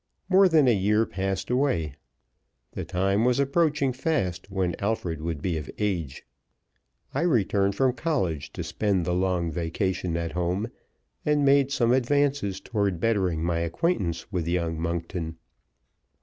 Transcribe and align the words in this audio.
More 0.29 0.49
than 0.49 0.67
a 0.67 0.73
year 0.73 1.05
passed 1.05 1.51
away. 1.51 1.93
The 2.71 2.83
time 2.83 3.23
was 3.23 3.39
approaching 3.39 3.93
fast 3.93 4.49
when 4.49 4.73
Alfred 4.79 5.21
would 5.21 5.43
be 5.43 5.57
of 5.57 5.69
age. 5.77 6.25
I 7.13 7.21
returned 7.21 7.75
from 7.75 7.93
college 7.93 8.51
to 8.53 8.63
spend 8.63 9.05
the 9.05 9.13
long 9.13 9.51
vacation 9.51 10.17
at 10.17 10.31
home, 10.31 10.69
and 11.23 11.45
made 11.45 11.71
some 11.71 11.91
advances 11.93 12.59
toward 12.59 12.99
bettering 12.99 13.43
my 13.43 13.59
acquaintance 13.59 14.31
with 14.31 14.47
young 14.47 14.79
Monkton. 14.81 15.37